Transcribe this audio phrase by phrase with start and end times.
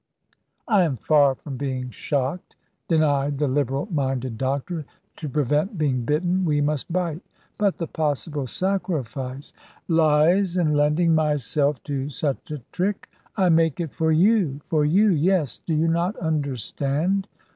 [0.67, 2.55] "I am far from being shocked,"
[2.87, 4.83] denied the liberal minded doctor;
[5.17, 7.21] "to prevent being bitten, we must bite.
[7.59, 9.53] But the possible sacrifice"
[9.87, 13.09] "Lies in lending myself to such a trick.
[13.37, 17.27] I make it for you for you; yes, do you not understand?"